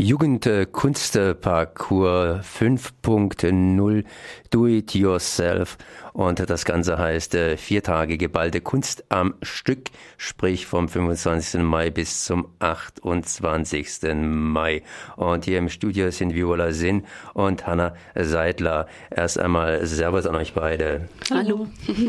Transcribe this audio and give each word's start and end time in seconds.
Jugendkunstparcours 0.00 2.46
5.0 2.46 4.04
Do 4.48 4.66
It 4.66 4.94
Yourself 4.94 5.76
und 6.14 6.48
das 6.48 6.64
Ganze 6.64 6.96
heißt 6.96 7.34
äh, 7.34 7.58
vier 7.58 7.82
Tage 7.82 8.16
geballte 8.16 8.62
Kunst 8.62 9.04
am 9.10 9.34
Stück, 9.42 9.90
sprich 10.16 10.66
vom 10.66 10.88
25. 10.88 11.60
Mai 11.60 11.90
bis 11.90 12.24
zum 12.24 12.48
28. 12.60 14.14
Mai. 14.14 14.82
Und 15.16 15.44
hier 15.44 15.58
im 15.58 15.68
Studio 15.68 16.10
sind 16.10 16.34
Viola 16.34 16.72
Sinn 16.72 17.04
und 17.34 17.66
Hanna 17.66 17.94
Seidler. 18.14 18.86
Erst 19.10 19.38
einmal 19.38 19.84
Servus 19.86 20.26
an 20.26 20.34
euch 20.34 20.54
beide. 20.54 21.10
Hallo. 21.30 21.66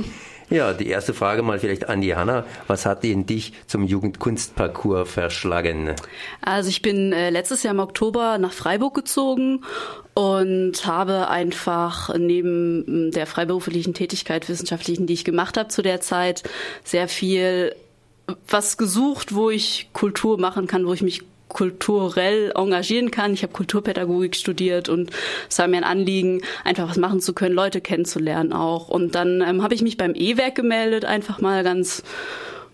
Ja, 0.52 0.74
die 0.74 0.88
erste 0.88 1.14
Frage 1.14 1.44
mal 1.44 1.60
vielleicht 1.60 1.88
an 1.88 2.02
die 2.02 2.14
Hanna. 2.14 2.46
Was 2.68 2.86
hat 2.86 3.06
denn 3.06 3.26
dich 3.26 3.54
zum 3.68 3.86
Jugendkunstparcours 3.86 5.10
verschlagen? 5.10 5.96
Also 6.42 6.68
ich 6.68 6.82
bin 6.82 7.14
äh, 7.14 7.30
letztes 7.30 7.64
Jahr 7.64 7.74
im 7.74 7.80
Oktober 7.80 8.38
nach 8.38 8.52
Freiburg 8.52 8.94
gezogen 8.94 9.64
und 10.14 10.86
habe 10.86 11.30
einfach 11.30 12.14
neben 12.18 13.12
der 13.12 13.28
freiberuflichen 13.28 13.94
Tätigkeit, 13.94 14.50
wissenschaftlichen, 14.50 15.08
die 15.08 15.14
ich 15.14 15.24
gemacht 15.24 15.56
habe 15.56 15.70
zu 15.70 15.82
der 15.82 16.02
Zeit, 16.02 16.44
sehr 16.84 17.08
viel 17.08 17.74
was 18.48 18.76
gesucht, 18.76 19.34
wo 19.34 19.50
ich 19.50 19.90
Kultur 19.94 20.38
machen 20.38 20.68
kann, 20.68 20.86
wo 20.86 20.94
ich 20.94 21.02
mich 21.02 21.24
kulturell 21.54 22.52
engagieren 22.56 23.12
kann. 23.12 23.34
Ich 23.34 23.44
habe 23.44 23.54
Kulturpädagogik 23.54 24.36
studiert 24.36 24.90
und 24.90 25.12
es 25.50 25.60
war 25.60 25.68
mir 25.68 25.78
ein 25.78 25.84
Anliegen, 25.84 26.42
einfach 26.64 26.90
was 26.90 26.98
machen 26.98 27.22
zu 27.22 27.34
können, 27.34 27.56
Leute 27.56 27.82
kennenzulernen 27.82 28.54
auch. 28.54 28.88
Und 28.90 29.16
dann 29.16 29.42
ähm, 29.42 29.64
habe 29.64 29.74
ich 29.74 29.82
mich 29.82 29.98
beim 29.98 30.14
E-Werk 30.16 30.56
gemeldet, 30.56 31.06
einfach 31.06 31.42
mal 31.42 31.64
ganz 31.64 32.04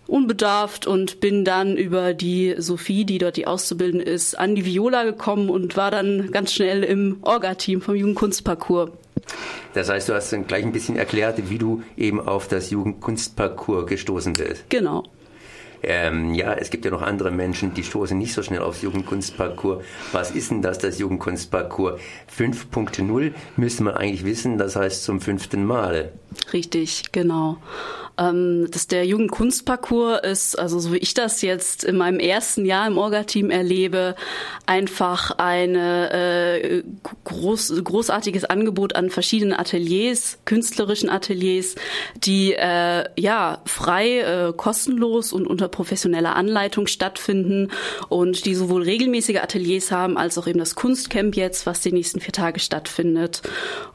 unbedarft 0.06 0.86
und 0.86 1.20
bin 1.20 1.44
dann 1.44 1.76
über 1.76 2.14
die 2.14 2.54
Sophie, 2.56 3.04
die 3.04 3.18
dort 3.18 3.36
die 3.36 3.46
Auszubildende 3.46 4.04
ist, 4.04 4.38
an 4.38 4.54
die 4.54 4.64
Viola 4.64 5.04
gekommen 5.04 5.50
und 5.50 5.76
war 5.76 5.90
dann 5.90 6.30
ganz 6.30 6.52
schnell 6.52 6.82
im 6.82 7.18
Orga-Team 7.22 7.82
vom 7.82 7.94
Jugendkunstparcours. 7.94 8.90
Das 9.74 9.90
heißt, 9.90 10.08
du 10.08 10.14
hast 10.14 10.32
dann 10.32 10.46
gleich 10.46 10.64
ein 10.64 10.72
bisschen 10.72 10.96
erklärt, 10.96 11.50
wie 11.50 11.58
du 11.58 11.82
eben 11.96 12.20
auf 12.20 12.48
das 12.48 12.70
Jugendkunstparcours 12.70 13.86
gestoßen 13.86 14.32
bist. 14.32 14.64
Genau. 14.70 15.04
Ähm, 15.82 16.34
ja, 16.34 16.54
es 16.54 16.70
gibt 16.70 16.84
ja 16.84 16.90
noch 16.90 17.02
andere 17.02 17.30
Menschen, 17.30 17.74
die 17.74 17.84
stoßen 17.84 18.16
nicht 18.16 18.34
so 18.34 18.42
schnell 18.42 18.60
aufs 18.60 18.82
Jugendkunstparcours. 18.82 19.84
Was 20.12 20.30
ist 20.30 20.50
denn 20.50 20.62
das, 20.62 20.78
das 20.78 20.98
Jugendkunstparcours? 20.98 22.00
5.0 22.36 23.32
müsste 23.56 23.82
man 23.82 23.94
eigentlich 23.94 24.24
wissen, 24.24 24.58
das 24.58 24.76
heißt 24.76 25.04
zum 25.04 25.20
fünften 25.20 25.64
Mal. 25.64 26.12
Richtig, 26.52 27.12
genau. 27.12 27.58
Ähm, 28.18 28.66
dass 28.72 28.88
der 28.88 29.06
Jugendkunstparcours 29.06 30.20
ist, 30.24 30.58
also 30.58 30.80
so 30.80 30.92
wie 30.92 30.96
ich 30.96 31.14
das 31.14 31.40
jetzt 31.40 31.84
in 31.84 31.96
meinem 31.96 32.18
ersten 32.18 32.64
Jahr 32.64 32.88
im 32.88 32.98
Orga-Team 32.98 33.48
erlebe, 33.50 34.16
einfach 34.66 35.38
eine 35.38 36.10
äh, 36.10 36.82
groß, 37.22 37.80
großartiges 37.84 38.44
Angebot 38.44 38.96
an 38.96 39.10
verschiedenen 39.10 39.52
Ateliers, 39.56 40.38
künstlerischen 40.46 41.10
Ateliers, 41.10 41.76
die 42.16 42.54
äh, 42.54 43.04
ja 43.16 43.62
frei, 43.66 44.18
äh, 44.18 44.52
kostenlos 44.52 45.32
und 45.32 45.46
unter 45.46 45.67
professioneller 45.68 46.36
Anleitung 46.36 46.86
stattfinden 46.86 47.70
und 48.08 48.44
die 48.44 48.54
sowohl 48.54 48.82
regelmäßige 48.82 49.36
Ateliers 49.36 49.92
haben 49.92 50.16
als 50.16 50.38
auch 50.38 50.46
eben 50.46 50.58
das 50.58 50.74
Kunstcamp 50.74 51.36
jetzt, 51.36 51.66
was 51.66 51.80
die 51.80 51.92
nächsten 51.92 52.20
vier 52.20 52.32
Tage 52.32 52.60
stattfindet. 52.60 53.42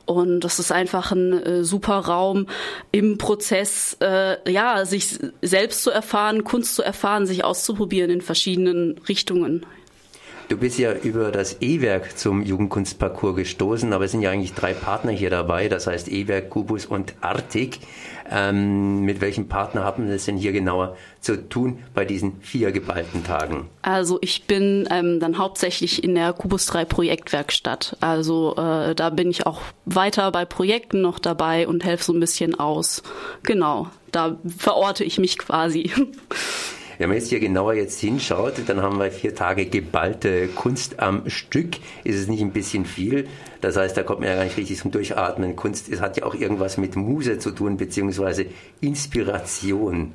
Und 0.06 0.42
das 0.42 0.60
ist 0.60 0.72
einfach 0.72 1.12
ein 1.12 1.34
äh, 1.34 1.64
super 1.64 2.00
Raum 2.00 2.48
im 2.92 3.18
Prozess. 3.18 3.98
Äh, 4.02 4.52
ja, 4.52 4.86
sich 4.86 5.20
selbst 5.42 5.84
zu 5.84 5.92
erfahren, 5.92 6.44
Kunst 6.44 6.76
zu 6.76 6.84
erfahren, 6.84 7.26
sich 7.26 7.44
auszuprobieren 7.44 8.10
in 8.10 8.22
verschiedenen 8.22 8.98
Richtungen. 9.08 9.66
Du 10.54 10.60
bist 10.60 10.78
ja 10.78 10.94
über 10.94 11.32
das 11.32 11.64
E-Werk 11.64 12.16
zum 12.16 12.44
Jugendkunstparcours 12.44 13.36
gestoßen, 13.36 13.92
aber 13.92 14.06
es 14.06 14.12
sind 14.12 14.22
ja 14.22 14.30
eigentlich 14.30 14.54
drei 14.54 14.76
Partner 14.76 15.12
hier 15.12 15.32
dabei, 15.32 15.68
das 15.68 15.88
heißt 15.88 16.10
E-Werk, 16.10 16.52
Kubus 16.52 16.86
und 16.86 17.16
Artig. 17.22 17.80
Ähm, 18.30 19.02
mit 19.02 19.20
welchem 19.20 19.48
Partner 19.48 19.84
haben 19.84 20.08
wir 20.08 20.14
es 20.14 20.26
denn 20.26 20.38
hier 20.38 20.52
genauer 20.52 20.96
zu 21.22 21.50
tun 21.50 21.80
bei 21.96 22.06
diesen 22.06 22.40
vier 22.42 22.72
geballten 22.72 23.24
Tagen? 23.24 23.68
Also 23.82 24.20
ich 24.22 24.46
bin 24.46 24.88
ähm, 24.92 25.20
dann 25.20 25.40
hauptsächlich 25.40 26.04
in 26.04 26.14
der 26.14 26.34
Kubus 26.34 26.68
3 26.68 26.86
Projektwerkstatt. 26.86 27.98
Also 28.00 28.56
äh, 28.56 28.94
da 28.94 29.10
bin 29.10 29.32
ich 29.32 29.48
auch 29.48 29.62
weiter 29.86 30.32
bei 30.32 30.46
Projekten 30.46 31.02
noch 31.02 31.18
dabei 31.18 31.68
und 31.68 31.84
helfe 31.84 32.04
so 32.04 32.14
ein 32.14 32.20
bisschen 32.20 32.60
aus. 32.60 33.02
Genau, 33.42 33.88
da 34.12 34.38
verorte 34.56 35.04
ich 35.04 35.18
mich 35.18 35.40
quasi. 35.40 35.92
Wenn 36.98 37.10
man 37.10 37.18
jetzt 37.18 37.30
hier 37.30 37.40
genauer 37.40 37.74
jetzt 37.74 38.00
hinschaut, 38.00 38.54
dann 38.68 38.82
haben 38.82 39.00
wir 39.00 39.12
vier 39.12 39.36
Tage 39.36 39.66
geballte 39.66 40.48
Kunst 40.48 41.00
am 41.00 41.30
Stück. 41.30 41.78
Ist 42.04 42.18
es 42.18 42.28
nicht 42.28 42.42
ein 42.42 42.52
bisschen 42.52 42.86
viel? 42.86 43.28
Das 43.62 43.78
heißt, 43.78 43.96
da 43.96 44.04
kommt 44.04 44.20
man 44.20 44.30
ja 44.30 44.36
gar 44.36 44.44
nicht 44.44 44.58
richtig 44.58 44.78
zum 44.78 44.92
Durchatmen. 44.92 45.56
Kunst 45.56 45.90
es 45.90 46.02
hat 46.02 46.18
ja 46.18 46.26
auch 46.26 46.36
irgendwas 46.36 46.78
mit 46.78 46.96
Muse 46.96 47.40
zu 47.40 47.52
tun, 47.52 47.78
beziehungsweise 47.78 48.46
Inspiration. 48.82 50.14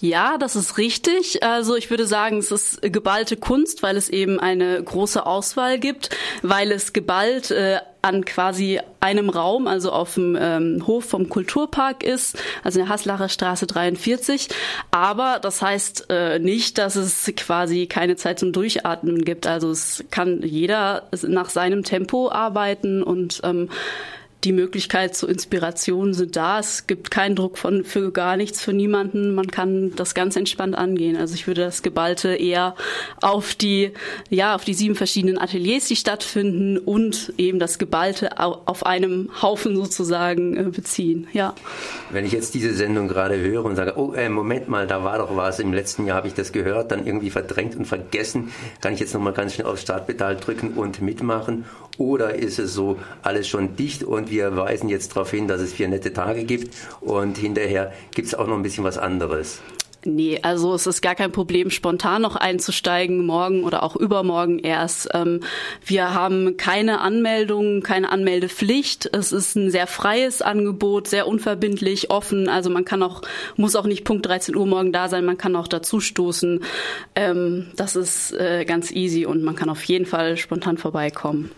Ja, 0.00 0.38
das 0.38 0.56
ist 0.56 0.78
richtig. 0.78 1.42
Also 1.42 1.76
ich 1.76 1.90
würde 1.90 2.06
sagen, 2.06 2.38
es 2.38 2.50
ist 2.50 2.82
geballte 2.82 3.36
Kunst, 3.36 3.82
weil 3.82 3.96
es 3.96 4.08
eben 4.08 4.40
eine 4.40 4.82
große 4.82 5.24
Auswahl 5.24 5.78
gibt, 5.78 6.10
weil 6.42 6.72
es 6.72 6.92
geballt 6.92 7.50
äh, 7.50 7.78
an 8.02 8.24
quasi 8.24 8.80
einem 9.00 9.28
Raum, 9.28 9.66
also 9.66 9.92
auf 9.92 10.14
dem 10.14 10.36
ähm, 10.40 10.86
Hof 10.86 11.04
vom 11.04 11.28
Kulturpark 11.28 12.02
ist, 12.02 12.38
also 12.62 12.78
in 12.78 12.86
der 12.86 12.94
Haslacher 12.94 13.28
Straße 13.28 13.66
43. 13.66 14.48
Aber 14.90 15.38
das 15.40 15.62
heißt 15.62 16.06
äh, 16.10 16.38
nicht, 16.38 16.78
dass 16.78 16.96
es 16.96 17.32
quasi 17.36 17.86
keine 17.86 18.16
Zeit 18.16 18.38
zum 18.38 18.52
Durchatmen 18.52 19.24
gibt. 19.24 19.46
Also 19.46 19.70
es 19.70 20.04
kann 20.10 20.42
jeder 20.42 21.08
nach 21.26 21.50
seinem 21.50 21.82
Tempo 21.82 22.30
arbeiten 22.30 23.02
und 23.02 23.40
ähm, 23.44 23.68
die 24.44 24.52
Möglichkeit 24.52 25.16
zur 25.16 25.28
Inspiration 25.28 26.14
sind 26.14 26.36
da. 26.36 26.60
Es 26.60 26.86
gibt 26.86 27.10
keinen 27.10 27.34
Druck 27.34 27.58
von 27.58 27.84
für 27.84 28.12
gar 28.12 28.36
nichts 28.36 28.62
für 28.62 28.72
niemanden. 28.72 29.34
Man 29.34 29.48
kann 29.48 29.92
das 29.96 30.14
ganz 30.14 30.36
entspannt 30.36 30.76
angehen. 30.76 31.16
Also 31.16 31.34
ich 31.34 31.46
würde 31.48 31.62
das 31.62 31.82
Geballte 31.82 32.34
eher 32.34 32.76
auf 33.20 33.54
die 33.54 33.90
ja 34.30 34.54
auf 34.54 34.64
die 34.64 34.74
sieben 34.74 34.94
verschiedenen 34.94 35.38
Ateliers, 35.38 35.86
die 35.86 35.96
stattfinden 35.96 36.78
und 36.78 37.32
eben 37.36 37.58
das 37.58 37.78
Geballte 37.78 38.38
auf 38.38 38.86
einem 38.86 39.30
Haufen 39.42 39.74
sozusagen 39.74 40.56
äh, 40.56 40.62
beziehen. 40.70 41.26
Ja. 41.32 41.54
Wenn 42.10 42.24
ich 42.24 42.32
jetzt 42.32 42.54
diese 42.54 42.74
Sendung 42.74 43.08
gerade 43.08 43.38
höre 43.40 43.64
und 43.64 43.74
sage, 43.74 43.94
oh 43.96 44.12
äh, 44.12 44.28
Moment 44.28 44.68
mal, 44.68 44.86
da 44.86 45.02
war 45.02 45.18
doch 45.18 45.36
was. 45.36 45.58
Im 45.58 45.72
letzten 45.72 46.06
Jahr 46.06 46.16
habe 46.16 46.28
ich 46.28 46.34
das 46.34 46.52
gehört, 46.52 46.92
dann 46.92 47.04
irgendwie 47.04 47.30
verdrängt 47.30 47.74
und 47.74 47.86
vergessen. 47.86 48.52
Kann 48.80 48.92
ich 48.92 49.00
jetzt 49.00 49.14
noch 49.14 49.20
mal 49.20 49.32
ganz 49.32 49.54
schnell 49.54 49.66
auf 49.66 49.80
Startpedal 49.80 50.36
drücken 50.36 50.74
und 50.74 51.02
mitmachen? 51.02 51.64
Oder 51.98 52.36
ist 52.36 52.60
es 52.60 52.74
so 52.74 52.96
alles 53.22 53.48
schon 53.48 53.74
dicht 53.74 54.04
und 54.04 54.27
wir 54.30 54.56
weisen 54.56 54.88
jetzt 54.88 55.16
darauf 55.16 55.30
hin, 55.30 55.48
dass 55.48 55.60
es 55.60 55.72
vier 55.72 55.88
nette 55.88 56.12
Tage 56.12 56.44
gibt 56.44 56.74
und 57.00 57.38
hinterher 57.38 57.92
gibt 58.14 58.28
es 58.28 58.34
auch 58.34 58.46
noch 58.46 58.56
ein 58.56 58.62
bisschen 58.62 58.84
was 58.84 58.98
anderes. 58.98 59.60
Nee, 60.04 60.38
also 60.42 60.74
es 60.74 60.86
ist 60.86 61.02
gar 61.02 61.16
kein 61.16 61.32
Problem, 61.32 61.70
spontan 61.70 62.22
noch 62.22 62.36
einzusteigen, 62.36 63.26
morgen 63.26 63.64
oder 63.64 63.82
auch 63.82 63.96
übermorgen 63.96 64.60
erst. 64.60 65.08
Ähm, 65.12 65.40
wir 65.84 66.14
haben 66.14 66.56
keine 66.56 67.00
Anmeldung, 67.00 67.82
keine 67.82 68.10
Anmeldepflicht. 68.10 69.10
Es 69.12 69.32
ist 69.32 69.56
ein 69.56 69.72
sehr 69.72 69.88
freies 69.88 70.40
Angebot, 70.40 71.08
sehr 71.08 71.26
unverbindlich, 71.26 72.10
offen. 72.10 72.48
Also 72.48 72.70
man 72.70 72.84
kann 72.84 73.02
auch, 73.02 73.22
muss 73.56 73.74
auch 73.74 73.86
nicht 73.86 74.04
Punkt 74.04 74.24
13 74.24 74.54
Uhr 74.54 74.66
morgen 74.66 74.92
da 74.92 75.08
sein, 75.08 75.24
man 75.24 75.36
kann 75.36 75.56
auch 75.56 75.68
dazu 75.68 75.98
stoßen. 75.98 76.62
Ähm, 77.16 77.66
das 77.74 77.96
ist 77.96 78.32
äh, 78.32 78.64
ganz 78.64 78.92
easy 78.92 79.26
und 79.26 79.42
man 79.42 79.56
kann 79.56 79.68
auf 79.68 79.82
jeden 79.84 80.06
Fall 80.06 80.36
spontan 80.36 80.78
vorbeikommen. 80.78 81.50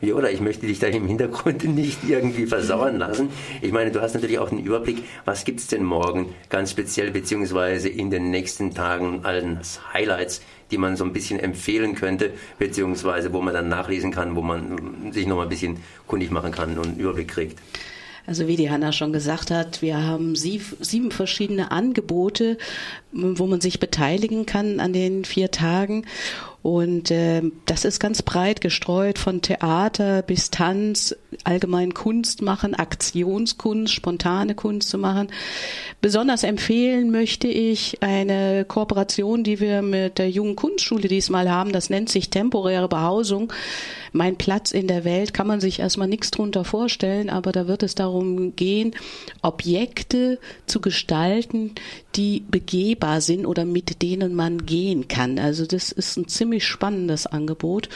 Viola, 0.00 0.30
ich 0.30 0.40
möchte 0.40 0.66
dich 0.66 0.78
da 0.78 0.86
im 0.88 1.06
Hintergrund 1.06 1.64
nicht 1.74 1.98
irgendwie 2.08 2.46
versauern 2.46 2.98
lassen. 2.98 3.30
Ich 3.62 3.72
meine, 3.72 3.90
du 3.90 4.00
hast 4.00 4.14
natürlich 4.14 4.38
auch 4.38 4.50
einen 4.50 4.64
Überblick, 4.64 5.02
was 5.24 5.44
gibt 5.44 5.60
es 5.60 5.66
denn 5.66 5.84
morgen 5.84 6.34
ganz 6.48 6.70
speziell, 6.70 7.10
beziehungsweise 7.10 7.88
in 7.88 8.10
den 8.10 8.30
nächsten 8.30 8.74
Tagen 8.74 9.24
als 9.24 9.80
Highlights, 9.92 10.42
die 10.70 10.78
man 10.78 10.96
so 10.96 11.04
ein 11.04 11.12
bisschen 11.12 11.38
empfehlen 11.38 11.94
könnte, 11.94 12.32
beziehungsweise 12.58 13.32
wo 13.32 13.40
man 13.40 13.54
dann 13.54 13.68
nachlesen 13.68 14.10
kann, 14.10 14.36
wo 14.36 14.42
man 14.42 15.12
sich 15.12 15.26
noch 15.26 15.36
mal 15.36 15.44
ein 15.44 15.48
bisschen 15.48 15.78
kundig 16.06 16.30
machen 16.30 16.52
kann 16.52 16.76
und 16.78 16.86
einen 16.86 16.98
Überblick 16.98 17.28
kriegt. 17.28 17.58
Also 18.26 18.48
wie 18.48 18.56
die 18.56 18.70
Hanna 18.70 18.90
schon 18.90 19.12
gesagt 19.12 19.52
hat, 19.52 19.82
wir 19.82 20.02
haben 20.02 20.34
sieben 20.34 21.12
verschiedene 21.12 21.70
Angebote, 21.70 22.58
wo 23.12 23.46
man 23.46 23.60
sich 23.60 23.78
beteiligen 23.78 24.46
kann 24.46 24.80
an 24.80 24.92
den 24.92 25.24
vier 25.24 25.52
Tagen. 25.52 26.04
Und 26.66 27.12
äh, 27.12 27.42
das 27.66 27.84
ist 27.84 28.00
ganz 28.00 28.22
breit 28.22 28.60
gestreut 28.60 29.20
von 29.20 29.40
Theater 29.40 30.22
bis 30.22 30.50
Tanz, 30.50 31.14
allgemein 31.44 31.94
Kunst 31.94 32.42
machen, 32.42 32.74
Aktionskunst, 32.74 33.94
spontane 33.94 34.56
Kunst 34.56 34.88
zu 34.88 34.98
machen. 34.98 35.28
Besonders 36.00 36.42
empfehlen 36.42 37.12
möchte 37.12 37.46
ich 37.46 38.02
eine 38.02 38.64
Kooperation, 38.64 39.44
die 39.44 39.60
wir 39.60 39.80
mit 39.80 40.18
der 40.18 40.28
Jungen 40.28 40.56
Kunstschule 40.56 41.06
diesmal 41.06 41.48
haben. 41.48 41.70
Das 41.70 41.88
nennt 41.88 42.08
sich 42.08 42.30
temporäre 42.30 42.88
Behausung. 42.88 43.52
Mein 44.10 44.34
Platz 44.36 44.72
in 44.72 44.88
der 44.88 45.04
Welt 45.04 45.34
kann 45.34 45.46
man 45.46 45.60
sich 45.60 45.78
erstmal 45.78 46.08
nichts 46.08 46.32
drunter 46.32 46.64
vorstellen, 46.64 47.30
aber 47.30 47.52
da 47.52 47.68
wird 47.68 47.84
es 47.84 47.94
darum 47.94 48.56
gehen, 48.56 48.96
Objekte 49.40 50.40
zu 50.66 50.80
gestalten, 50.80 51.76
die 52.16 52.44
begehbar 52.48 53.20
sind 53.20 53.46
oder 53.46 53.64
mit 53.64 54.02
denen 54.02 54.34
man 54.34 54.64
gehen 54.64 55.08
kann. 55.08 55.38
Also 55.38 55.66
das 55.66 55.92
ist 55.92 56.16
ein 56.16 56.28
ziemlich 56.28 56.64
spannendes 56.64 57.26
Angebot. 57.26 57.88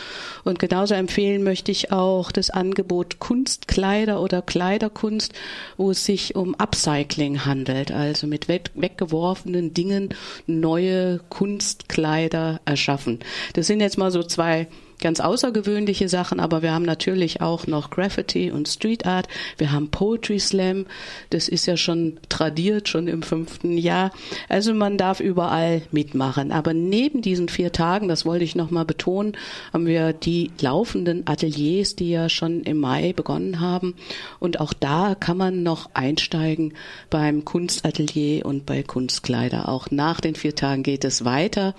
Und 0.45 0.59
genauso 0.59 0.95
empfehlen 0.95 1.43
möchte 1.43 1.73
ich 1.73 1.93
auch 1.93 2.31
das 2.33 2.51
Angebot 2.51 3.19
Kunstkleider 3.19 4.21
oder 4.21 4.43
Kleiderkunst, 4.43 5.33
wo 5.77 5.91
es 5.91 6.05
sich 6.05 6.37
um 6.37 6.55
Upcycling 6.55 7.45
handelt, 7.45 7.93
also 7.93 8.27
mit 8.27 8.49
weggeworfenen 8.49 9.75
Dingen 9.75 10.11
neue 10.47 11.21
Kunstkleider 11.29 12.61
erschaffen. 12.65 13.21
Das 13.55 13.67
sind 13.67 13.81
jetzt 13.81 13.99
mal 13.99 14.11
so 14.11 14.23
zwei 14.23 14.69
ganz 15.01 15.21
außergewöhnliche 15.21 16.09
Sachen, 16.09 16.41
aber 16.41 16.63
wir 16.63 16.73
haben 16.73 16.85
natürlich 16.85 17.41
auch 17.41 17.67
noch 17.67 17.91
Graffiti 17.91 18.51
und 18.51 18.69
Street 18.69 19.07
Art. 19.07 19.29
Wir 19.59 19.73
haben 19.73 19.91
Poetry 19.91 20.39
Slam. 20.39 20.87
Das 21.31 21.49
ist 21.49 21.67
ja 21.67 21.77
schon 21.77 22.19
tradiert, 22.29 22.89
schon 22.89 23.09
im 23.09 23.23
fünften 23.23 23.77
Jahr. 23.77 24.13
Also 24.49 24.75
man 24.75 24.97
darf 24.97 25.21
überall 25.21 25.83
mitmachen. 25.91 26.53
Aber 26.53 26.75
neben 26.75 27.23
diesen 27.23 27.49
vier 27.49 27.73
Tagen, 27.73 28.09
das 28.09 28.25
wollte 28.25 28.45
ich 28.45 28.55
nochmal 28.55 28.85
betonen, 28.85 29.37
haben 29.73 29.87
wir 29.87 30.13
die 30.13 30.51
laufenden 30.61 31.27
Ateliers, 31.27 31.97
die 31.97 32.11
ja 32.11 32.29
schon 32.29 32.63
im 32.63 32.79
Mai 32.79 33.13
begonnen 33.13 33.61
haben. 33.61 33.95
Und 34.39 34.61
auch 34.61 34.73
da 34.73 35.15
kann 35.19 35.37
man 35.37 35.63
noch 35.63 35.91
einsteigen 35.95 36.75
beim 37.09 37.45
Kunstatelier 37.45 38.45
und 38.47 38.67
bei 38.67 38.83
Kunstkleider. 38.83 39.69
Auch 39.69 39.91
nach 39.91 40.21
den 40.21 40.35
vier 40.35 40.55
Tagen 40.55 40.83
geht 40.83 41.05
es 41.05 41.25
weiter 41.25 41.75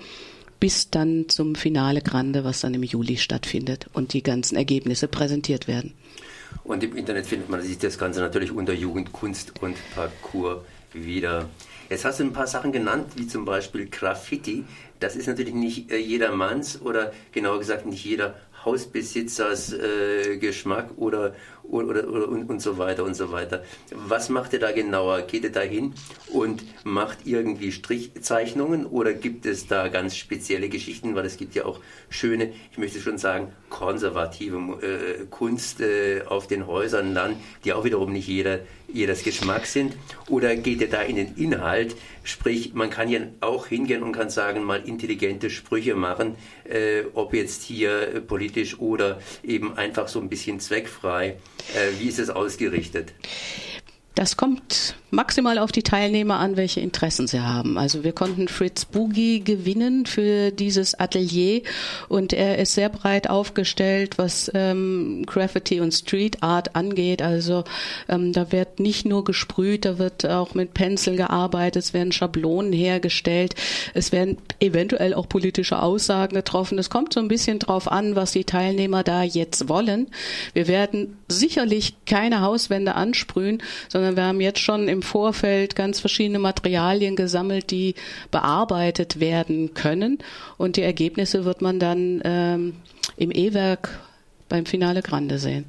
bis 0.62 0.90
dann 0.90 1.28
zum 1.28 1.56
Finale 1.56 2.02
Grande, 2.02 2.44
was 2.44 2.60
dann 2.60 2.72
im 2.72 2.84
Juli 2.84 3.16
stattfindet 3.16 3.86
und 3.94 4.12
die 4.12 4.22
ganzen 4.22 4.54
Ergebnisse 4.54 5.08
präsentiert 5.08 5.66
werden. 5.66 5.92
Und 6.62 6.84
im 6.84 6.96
Internet 6.96 7.26
findet 7.26 7.48
man 7.48 7.60
sich 7.62 7.78
das 7.78 7.98
Ganze 7.98 8.20
natürlich 8.20 8.52
unter 8.52 8.72
Jugendkunst 8.72 9.60
und 9.60 9.74
Parcours 9.92 10.62
wieder. 10.92 11.48
Jetzt 11.90 12.04
hast 12.04 12.20
du 12.20 12.24
ein 12.24 12.32
paar 12.32 12.46
Sachen 12.46 12.70
genannt, 12.70 13.06
wie 13.16 13.26
zum 13.26 13.44
Beispiel 13.44 13.88
Graffiti. 13.88 14.62
Das 15.00 15.16
ist 15.16 15.26
natürlich 15.26 15.52
nicht 15.52 15.90
äh, 15.90 15.96
jedermanns 15.96 16.80
oder 16.80 17.12
genauer 17.32 17.58
gesagt 17.58 17.84
nicht 17.84 18.04
jeder 18.04 18.36
Hausbesitzers 18.64 19.72
äh, 19.72 20.36
Geschmack 20.36 20.90
oder, 20.96 21.34
oder, 21.64 22.08
oder 22.08 22.28
und, 22.28 22.48
und, 22.50 22.60
so 22.60 22.78
weiter 22.78 23.04
und 23.04 23.14
so 23.14 23.32
weiter. 23.32 23.62
Was 23.90 24.28
macht 24.28 24.52
ihr 24.52 24.58
da 24.58 24.72
genauer? 24.72 25.22
Geht 25.22 25.44
ihr 25.44 25.52
da 25.52 25.60
hin 25.60 25.94
und 26.32 26.62
macht 26.84 27.18
irgendwie 27.24 27.72
Strichzeichnungen 27.72 28.86
oder 28.86 29.12
gibt 29.12 29.46
es 29.46 29.66
da 29.66 29.88
ganz 29.88 30.16
spezielle 30.16 30.68
Geschichten? 30.68 31.14
Weil 31.14 31.26
es 31.26 31.36
gibt 31.36 31.54
ja 31.54 31.64
auch 31.64 31.80
schöne, 32.10 32.52
ich 32.70 32.78
möchte 32.78 33.00
schon 33.00 33.18
sagen, 33.18 33.52
konservative 33.70 34.56
äh, 34.82 35.26
Kunst 35.30 35.80
äh, 35.80 36.22
auf 36.26 36.46
den 36.46 36.66
Häusern 36.66 37.14
dann, 37.14 37.36
die 37.64 37.72
auch 37.72 37.84
wiederum 37.84 38.12
nicht 38.12 38.28
jeder 38.28 38.60
jedes 38.92 39.22
Geschmack 39.22 39.66
sind? 39.66 39.96
Oder 40.28 40.56
geht 40.56 40.80
ihr 40.80 40.90
da 40.90 41.02
in 41.02 41.16
den 41.16 41.34
Inhalt? 41.36 41.96
Sprich, 42.24 42.74
man 42.74 42.90
kann 42.90 43.08
ja 43.08 43.20
auch 43.40 43.66
hingehen 43.66 44.02
und 44.02 44.12
kann 44.12 44.30
sagen, 44.30 44.62
mal 44.62 44.82
intelligente 44.86 45.50
Sprüche 45.50 45.94
machen, 45.94 46.36
äh, 46.64 47.02
ob 47.14 47.34
jetzt 47.34 47.62
hier 47.62 48.22
politisch 48.26 48.78
oder 48.78 49.20
eben 49.42 49.76
einfach 49.76 50.08
so 50.08 50.20
ein 50.20 50.28
bisschen 50.28 50.60
zweckfrei. 50.60 51.38
Äh, 51.74 52.00
wie 52.00 52.08
ist 52.08 52.18
es 52.18 52.30
ausgerichtet? 52.30 53.12
Das 54.14 54.36
kommt 54.36 54.94
maximal 55.12 55.58
auf 55.58 55.72
die 55.72 55.82
Teilnehmer 55.82 56.38
an, 56.38 56.56
welche 56.56 56.80
Interessen 56.80 57.26
sie 57.26 57.40
haben. 57.40 57.76
Also 57.78 58.02
wir 58.02 58.12
konnten 58.12 58.48
Fritz 58.48 58.86
Boogie 58.86 59.40
gewinnen 59.40 60.06
für 60.06 60.50
dieses 60.50 60.98
Atelier 60.98 61.62
und 62.08 62.32
er 62.32 62.58
ist 62.58 62.74
sehr 62.74 62.88
breit 62.88 63.28
aufgestellt, 63.28 64.16
was 64.16 64.50
ähm, 64.54 65.24
Graffiti 65.26 65.80
und 65.80 65.92
Street 65.92 66.42
Art 66.42 66.74
angeht. 66.74 67.20
Also 67.20 67.64
ähm, 68.08 68.32
da 68.32 68.52
wird 68.52 68.80
nicht 68.80 69.04
nur 69.04 69.24
gesprüht, 69.24 69.84
da 69.84 69.98
wird 69.98 70.26
auch 70.26 70.54
mit 70.54 70.72
Pencil 70.72 71.16
gearbeitet, 71.16 71.84
es 71.84 71.94
werden 71.94 72.12
Schablonen 72.12 72.72
hergestellt, 72.72 73.54
es 73.92 74.12
werden 74.12 74.38
eventuell 74.60 75.12
auch 75.12 75.28
politische 75.28 75.82
Aussagen 75.82 76.34
getroffen. 76.34 76.78
Es 76.78 76.88
kommt 76.88 77.12
so 77.12 77.20
ein 77.20 77.28
bisschen 77.28 77.58
drauf 77.58 77.90
an, 77.90 78.16
was 78.16 78.32
die 78.32 78.44
Teilnehmer 78.44 79.02
da 79.02 79.22
jetzt 79.22 79.68
wollen. 79.68 80.08
Wir 80.54 80.68
werden 80.68 81.18
sicherlich 81.28 81.96
keine 82.06 82.40
Hauswände 82.40 82.94
ansprühen, 82.94 83.62
sondern 83.90 84.01
sondern 84.02 84.16
wir 84.16 84.24
haben 84.24 84.40
jetzt 84.40 84.58
schon 84.58 84.88
im 84.88 85.00
Vorfeld 85.00 85.76
ganz 85.76 86.00
verschiedene 86.00 86.40
Materialien 86.40 87.14
gesammelt, 87.14 87.70
die 87.70 87.94
bearbeitet 88.32 89.20
werden 89.20 89.74
können. 89.74 90.18
Und 90.58 90.76
die 90.76 90.82
Ergebnisse 90.82 91.44
wird 91.44 91.62
man 91.62 91.78
dann 91.78 92.20
ähm, 92.24 92.74
im 93.16 93.30
E-Werk 93.30 94.00
beim 94.48 94.66
Finale 94.66 95.02
Grande 95.02 95.38
sehen. 95.38 95.66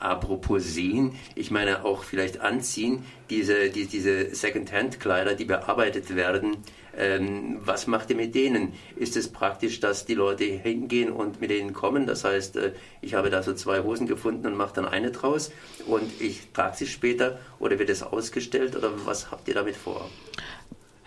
Apropos 0.00 0.64
sehen, 0.64 1.14
ich 1.34 1.50
meine 1.50 1.84
auch 1.84 2.04
vielleicht 2.04 2.40
anziehen, 2.40 3.04
diese, 3.28 3.70
die, 3.70 3.86
diese 3.86 4.34
Second-Hand-Kleider, 4.34 5.34
die 5.34 5.44
bearbeitet 5.44 6.16
werden, 6.16 6.56
ähm, 6.96 7.58
was 7.60 7.86
macht 7.86 8.10
ihr 8.10 8.16
mit 8.16 8.34
denen? 8.34 8.72
Ist 8.96 9.16
es 9.16 9.28
praktisch, 9.28 9.78
dass 9.80 10.06
die 10.06 10.14
Leute 10.14 10.44
hingehen 10.44 11.10
und 11.10 11.40
mit 11.40 11.50
denen 11.50 11.72
kommen? 11.72 12.06
Das 12.06 12.24
heißt, 12.24 12.56
äh, 12.56 12.72
ich 13.00 13.14
habe 13.14 13.30
da 13.30 13.42
so 13.42 13.54
zwei 13.54 13.82
Hosen 13.82 14.06
gefunden 14.06 14.46
und 14.46 14.56
mache 14.56 14.74
dann 14.74 14.86
eine 14.86 15.10
draus 15.10 15.52
und 15.86 16.20
ich 16.20 16.50
trage 16.52 16.76
sie 16.76 16.86
später 16.86 17.38
oder 17.58 17.78
wird 17.78 17.90
es 17.90 18.02
ausgestellt 18.02 18.76
oder 18.76 18.90
was 19.04 19.30
habt 19.30 19.48
ihr 19.48 19.54
damit 19.54 19.76
vor? 19.76 20.10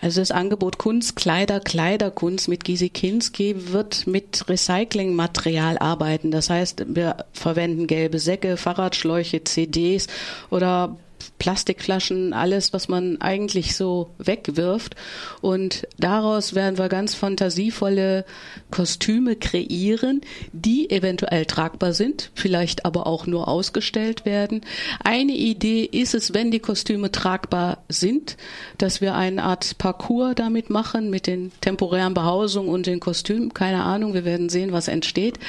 Also 0.03 0.19
das 0.19 0.31
Angebot 0.31 0.79
Kunstkleider, 0.79 1.61
Kleiderkunst 1.61 2.49
mit 2.49 2.65
Giesekinski 2.65 3.71
wird 3.71 4.05
mit 4.05 4.49
Recyclingmaterial 4.49 5.77
arbeiten. 5.77 6.29
Das 6.29 6.49
heißt, 6.49 6.83
wir 6.89 7.23
verwenden 7.31 7.87
gelbe 7.87 8.19
Säcke, 8.19 8.57
Fahrradschläuche, 8.57 9.45
CDs 9.45 10.07
oder 10.49 10.97
Plastikflaschen, 11.39 12.33
alles, 12.33 12.73
was 12.73 12.87
man 12.87 13.19
eigentlich 13.21 13.75
so 13.75 14.11
wegwirft. 14.17 14.95
Und 15.41 15.87
daraus 15.97 16.55
werden 16.55 16.77
wir 16.77 16.89
ganz 16.89 17.15
fantasievolle 17.15 18.25
Kostüme 18.71 19.35
kreieren, 19.35 20.21
die 20.51 20.89
eventuell 20.89 21.45
tragbar 21.45 21.93
sind, 21.93 22.31
vielleicht 22.35 22.85
aber 22.85 23.07
auch 23.07 23.27
nur 23.27 23.47
ausgestellt 23.47 24.25
werden. 24.25 24.61
Eine 25.03 25.33
Idee 25.33 25.83
ist 25.83 26.15
es, 26.15 26.33
wenn 26.33 26.51
die 26.51 26.59
Kostüme 26.59 27.11
tragbar 27.11 27.83
sind, 27.89 28.37
dass 28.77 29.01
wir 29.01 29.15
eine 29.15 29.43
Art 29.43 29.77
Parcours 29.77 30.35
damit 30.35 30.69
machen 30.69 31.09
mit 31.09 31.27
den 31.27 31.51
temporären 31.61 32.13
Behausungen 32.13 32.69
und 32.69 32.85
den 32.85 32.99
Kostümen. 32.99 33.53
Keine 33.53 33.83
Ahnung, 33.83 34.13
wir 34.13 34.25
werden 34.25 34.49
sehen, 34.49 34.71
was 34.71 34.87
entsteht. 34.87 35.39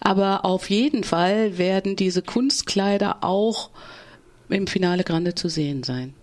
Aber 0.00 0.44
auf 0.44 0.70
jeden 0.70 1.04
Fall 1.04 1.58
werden 1.58 1.96
diese 1.96 2.22
Kunstkleider 2.22 3.18
auch 3.22 3.70
im 4.52 4.66
Finale 4.66 5.04
Grande 5.04 5.34
zu 5.34 5.48
sehen 5.48 5.82
sein. 5.82 6.14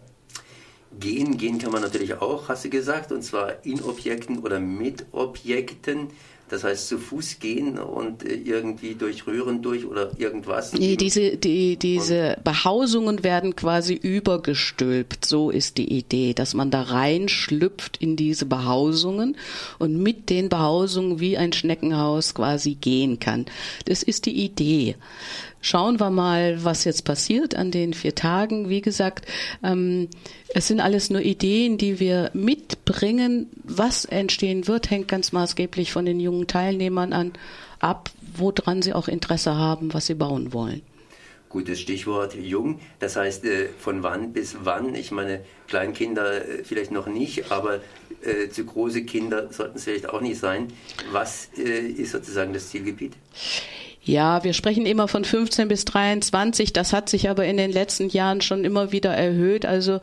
Gehen, 0.99 1.37
gehen 1.37 1.59
kann 1.59 1.71
man 1.71 1.81
natürlich 1.81 2.15
auch, 2.15 2.49
hast 2.49 2.65
du 2.65 2.69
gesagt, 2.69 3.11
und 3.11 3.21
zwar 3.21 3.63
in 3.65 3.81
Objekten 3.81 4.39
oder 4.39 4.59
mit 4.59 5.05
Objekten. 5.11 6.07
Das 6.49 6.63
heißt, 6.63 6.87
zu 6.87 6.97
Fuß 6.97 7.39
gehen 7.39 7.77
und 7.77 8.25
äh, 8.25 8.33
irgendwie 8.33 8.95
durch 8.95 9.27
Röhren 9.27 9.61
durch 9.61 9.85
oder 9.85 10.11
irgendwas? 10.17 10.73
Nee, 10.73 10.95
diese, 10.95 11.37
die, 11.37 11.77
diese 11.77 12.37
Behausungen 12.43 13.23
werden 13.23 13.55
quasi 13.55 13.93
übergestülpt. 13.93 15.25
So 15.25 15.51
ist 15.51 15.77
die 15.77 15.91
Idee, 15.97 16.33
dass 16.33 16.53
man 16.53 16.71
da 16.71 16.81
reinschlüpft 16.81 17.97
in 17.97 18.15
diese 18.15 18.45
Behausungen 18.45 19.37
und 19.77 20.01
mit 20.01 20.29
den 20.29 20.49
Behausungen 20.49 21.19
wie 21.19 21.37
ein 21.37 21.53
Schneckenhaus 21.53 22.33
quasi 22.33 22.75
gehen 22.75 23.19
kann. 23.19 23.45
Das 23.85 24.01
ist 24.01 24.25
die 24.25 24.43
Idee 24.43 24.95
schauen 25.61 25.99
wir 25.99 26.09
mal, 26.09 26.63
was 26.63 26.83
jetzt 26.83 27.03
passiert 27.03 27.55
an 27.55 27.71
den 27.71 27.93
vier 27.93 28.15
Tagen. 28.15 28.69
Wie 28.69 28.81
gesagt, 28.81 29.25
ähm, 29.63 30.07
es 30.53 30.67
sind 30.67 30.79
alles 30.79 31.09
nur 31.09 31.21
Ideen, 31.21 31.77
die 31.77 31.99
wir 31.99 32.31
mitbringen. 32.33 33.47
Was 33.63 34.05
entstehen 34.05 34.67
wird, 34.67 34.89
hängt 34.89 35.07
ganz 35.07 35.31
maßgeblich 35.31 35.91
von 35.91 36.05
den 36.05 36.19
jungen 36.19 36.38
Teilnehmern 36.47 37.13
an 37.13 37.33
ab, 37.79 38.09
woran 38.35 38.81
sie 38.81 38.93
auch 38.93 39.07
Interesse 39.07 39.55
haben, 39.55 39.93
was 39.93 40.07
sie 40.07 40.15
bauen 40.15 40.53
wollen. 40.53 40.81
Gutes 41.49 41.79
Stichwort 41.79 42.35
jung. 42.35 42.79
Das 42.99 43.15
heißt, 43.15 43.43
äh, 43.45 43.69
von 43.69 44.03
wann 44.03 44.33
bis 44.33 44.57
wann? 44.61 44.93
Ich 44.93 45.09
meine, 45.09 45.41
Kleinkinder 45.67 46.47
äh, 46.47 46.63
vielleicht 46.63 46.91
noch 46.91 47.07
nicht, 47.07 47.51
aber 47.51 47.79
äh, 48.21 48.49
zu 48.49 48.65
große 48.65 49.03
Kinder 49.03 49.51
sollten 49.51 49.77
es 49.77 49.85
vielleicht 49.85 50.09
auch 50.09 50.21
nicht 50.21 50.39
sein. 50.39 50.67
Was 51.11 51.49
ist 51.55 52.11
sozusagen 52.11 52.53
das 52.53 52.69
Zielgebiet? 52.69 53.13
Ja, 54.09 54.43
wir 54.43 54.53
sprechen 54.53 54.87
immer 54.87 55.07
von 55.07 55.23
15 55.23 55.67
bis 55.67 55.85
23. 55.85 56.73
Das 56.73 56.93
hat 56.93 57.09
sich 57.09 57.29
aber 57.29 57.45
in 57.45 57.57
den 57.57 57.71
letzten 57.71 58.09
Jahren 58.09 58.41
schon 58.41 58.65
immer 58.65 58.91
wieder 58.91 59.13
erhöht. 59.13 59.67
Also 59.67 59.99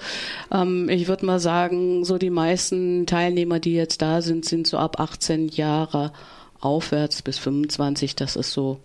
ähm, 0.53 0.89
ich 0.89 1.09
würde 1.09 1.27
mal 1.27 1.41
sagen, 1.41 2.05
so 2.05 2.17
die 2.17 2.31
meisten 2.31 3.07
Teilnehmer, 3.07 3.59
die 3.59 3.75
jetzt 3.75 4.03
da 4.03 4.23
sind, 4.23 4.45
sind 4.45 4.69
so 4.69 4.79
ab 4.79 5.01
18 5.01 5.49
Jahre 5.49 6.13
aufwärts 6.61 7.21
bis 7.23 7.39
25. 7.39 8.15
Das 8.15 8.37
ist 8.37 8.53
so 8.53 8.79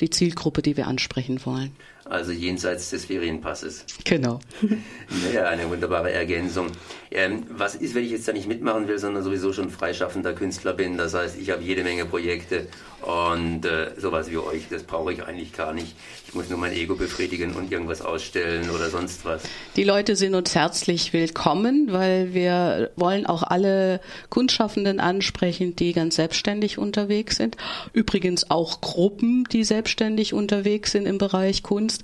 die 0.00 0.10
Zielgruppe, 0.10 0.62
die 0.62 0.76
wir 0.76 0.88
ansprechen 0.88 1.40
wollen. 1.46 1.76
Also 2.10 2.32
jenseits 2.32 2.90
des 2.90 3.04
Ferienpasses. 3.04 3.84
Genau. 4.04 4.40
Naja, 5.24 5.48
eine 5.48 5.70
wunderbare 5.70 6.12
Ergänzung. 6.12 6.66
Ähm, 7.10 7.44
was 7.48 7.74
ist, 7.74 7.94
wenn 7.94 8.04
ich 8.04 8.10
jetzt 8.10 8.28
da 8.28 8.34
nicht 8.34 8.46
mitmachen 8.46 8.86
will, 8.86 8.98
sondern 8.98 9.22
sowieso 9.22 9.54
schon 9.54 9.70
freischaffender 9.70 10.34
Künstler 10.34 10.74
bin? 10.74 10.98
Das 10.98 11.14
heißt, 11.14 11.38
ich 11.40 11.50
habe 11.50 11.62
jede 11.62 11.82
Menge 11.82 12.04
Projekte 12.04 12.66
und 13.00 13.64
äh, 13.64 13.92
sowas 13.96 14.30
wie 14.30 14.38
euch, 14.38 14.64
das 14.68 14.82
brauche 14.82 15.12
ich 15.12 15.22
eigentlich 15.22 15.52
gar 15.52 15.72
nicht. 15.72 15.94
Ich 16.26 16.34
muss 16.34 16.50
nur 16.50 16.58
mein 16.58 16.72
Ego 16.72 16.94
befriedigen 16.94 17.54
und 17.54 17.72
irgendwas 17.72 18.02
ausstellen 18.02 18.68
oder 18.70 18.90
sonst 18.90 19.24
was. 19.24 19.42
Die 19.76 19.84
Leute 19.84 20.16
sind 20.16 20.34
uns 20.34 20.54
herzlich 20.54 21.12
willkommen, 21.12 21.88
weil 21.90 22.34
wir 22.34 22.90
wollen 22.96 23.24
auch 23.24 23.42
alle 23.44 24.00
Kunstschaffenden 24.28 25.00
ansprechen, 25.00 25.76
die 25.76 25.92
ganz 25.92 26.16
selbstständig 26.16 26.76
unterwegs 26.76 27.36
sind. 27.36 27.56
Übrigens 27.92 28.50
auch 28.50 28.80
Gruppen, 28.80 29.44
die 29.52 29.64
selbstständig 29.64 30.34
unterwegs 30.34 30.92
sind 30.92 31.06
im 31.06 31.18
Bereich 31.18 31.62
Kunst. 31.62 31.97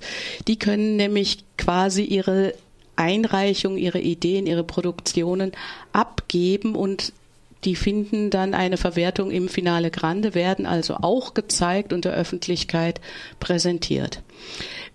Die 0.47 0.57
können 0.57 0.95
nämlich 0.95 1.43
quasi 1.57 2.03
ihre 2.03 2.53
Einreichung, 2.95 3.77
ihre 3.77 3.99
Ideen, 3.99 4.47
ihre 4.47 4.63
Produktionen 4.63 5.51
abgeben 5.91 6.75
und 6.75 7.13
die 7.65 7.75
finden 7.75 8.29
dann 8.29 8.53
eine 8.53 8.77
Verwertung 8.77 9.31
im 9.31 9.49
Finale 9.49 9.91
Grande, 9.91 10.35
werden 10.35 10.65
also 10.65 10.95
auch 11.01 11.33
gezeigt 11.33 11.93
und 11.93 12.05
der 12.05 12.13
Öffentlichkeit 12.13 13.01
präsentiert. 13.39 14.21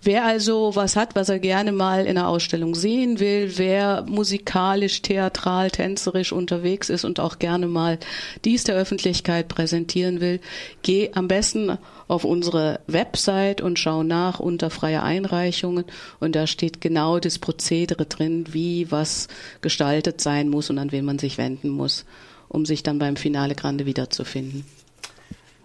Wer 0.03 0.25
also 0.25 0.75
was 0.75 0.95
hat, 0.95 1.15
was 1.15 1.29
er 1.29 1.37
gerne 1.37 1.71
mal 1.71 2.05
in 2.05 2.17
einer 2.17 2.27
Ausstellung 2.27 2.73
sehen 2.73 3.19
will, 3.19 3.53
wer 3.57 4.03
musikalisch, 4.07 5.03
theatral, 5.03 5.69
tänzerisch 5.69 6.31
unterwegs 6.31 6.89
ist 6.89 7.05
und 7.05 7.19
auch 7.19 7.37
gerne 7.37 7.67
mal 7.67 7.99
dies 8.43 8.63
der 8.63 8.75
Öffentlichkeit 8.75 9.47
präsentieren 9.47 10.19
will, 10.19 10.39
geh 10.81 11.11
am 11.13 11.27
besten 11.27 11.77
auf 12.07 12.23
unsere 12.23 12.79
Website 12.87 13.61
und 13.61 13.77
schau 13.77 14.01
nach 14.01 14.39
unter 14.39 14.69
freie 14.69 15.03
Einreichungen 15.03 15.85
und 16.19 16.35
da 16.35 16.47
steht 16.47 16.81
genau 16.81 17.19
das 17.19 17.37
Prozedere 17.37 18.05
drin, 18.05 18.45
wie 18.51 18.89
was 18.91 19.27
gestaltet 19.61 20.19
sein 20.19 20.49
muss 20.49 20.69
und 20.69 20.79
an 20.79 20.91
wen 20.91 21.05
man 21.05 21.19
sich 21.19 21.37
wenden 21.37 21.69
muss, 21.69 22.05
um 22.51 22.65
sich 22.65 22.83
dann 22.83 22.99
beim 22.99 23.15
Finale 23.15 23.55
Grande 23.55 23.85
wiederzufinden. 23.85 24.65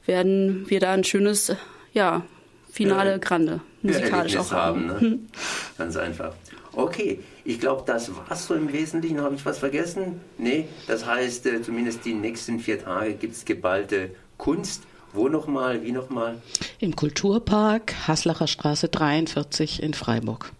werden 0.06 0.70
wir 0.70 0.80
da 0.80 0.94
ein 0.94 1.04
schönes, 1.04 1.56
ja, 1.94 2.24
Finale 2.72 3.12
ja, 3.12 3.18
Grande 3.18 3.62
musikalisch 3.82 4.38
auch 4.38 4.52
haben. 4.52 4.90
haben 4.90 5.00
ne? 5.00 5.00
hm. 5.00 5.28
Ganz 5.78 5.98
einfach. 5.98 6.34
Okay, 6.74 7.20
ich 7.44 7.60
glaube, 7.60 7.84
das 7.86 8.12
war's 8.16 8.48
so 8.48 8.54
im 8.54 8.72
Wesentlichen. 8.72 9.22
Habe 9.22 9.36
ich 9.36 9.46
was 9.46 9.60
vergessen? 9.60 10.22
Nee, 10.38 10.68
das 10.88 11.06
heißt, 11.06 11.46
äh, 11.48 11.62
zumindest 11.62 12.06
die 12.06 12.14
nächsten 12.14 12.60
vier 12.60 12.84
Tage 12.84 13.14
gibt 13.14 13.36
es 13.36 13.46
geballte 13.46 14.12
Kunst 14.38 14.84
wo 15.14 15.30
nochmal? 15.30 15.84
Wie 15.84 15.92
nochmal? 15.92 16.42
Im 16.80 16.96
Kulturpark 16.96 18.08
Haslacher 18.08 18.48
Straße 18.48 18.88
43 18.90 19.82
in 19.82 19.94
Freiburg. 19.94 20.52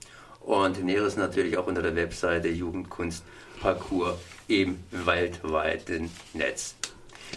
Und 0.42 0.84
Näheres 0.84 1.18
natürlich 1.18 1.58
auch 1.58 1.68
unter 1.68 1.82
der 1.82 1.96
Webseite 1.96 2.48
Jugendkunstparcours 2.48 4.16
im 4.48 4.80
weltweiten 4.92 6.10
Netz. 6.34 6.76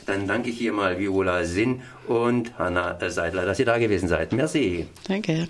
Dann 0.06 0.28
danke 0.28 0.50
ich 0.50 0.58
hier 0.58 0.72
mal 0.72 0.98
Viola 0.98 1.44
Sinn 1.44 1.82
und 2.06 2.56
Hanna 2.58 2.96
Seidler, 3.10 3.44
dass 3.44 3.58
ihr 3.58 3.66
da 3.66 3.78
gewesen 3.78 4.08
seid. 4.08 4.32
Merci. 4.32 4.86
Danke. 5.08 5.48